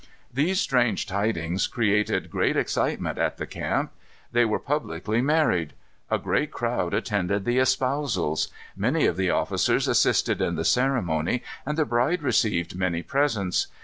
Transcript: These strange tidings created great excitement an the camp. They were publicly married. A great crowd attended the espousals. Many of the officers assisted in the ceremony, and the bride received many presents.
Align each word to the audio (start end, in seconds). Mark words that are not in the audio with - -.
These 0.33 0.59
strange 0.59 1.05
tidings 1.05 1.67
created 1.67 2.31
great 2.31 2.57
excitement 2.57 3.19
an 3.19 3.31
the 3.37 3.45
camp. 3.45 3.91
They 4.31 4.45
were 4.45 4.57
publicly 4.57 5.21
married. 5.21 5.73
A 6.09 6.17
great 6.17 6.49
crowd 6.49 6.95
attended 6.95 7.45
the 7.45 7.59
espousals. 7.59 8.47
Many 8.75 9.05
of 9.05 9.15
the 9.15 9.29
officers 9.29 9.87
assisted 9.87 10.41
in 10.41 10.55
the 10.55 10.65
ceremony, 10.65 11.43
and 11.67 11.77
the 11.77 11.85
bride 11.85 12.23
received 12.23 12.75
many 12.75 13.03
presents. 13.03 13.67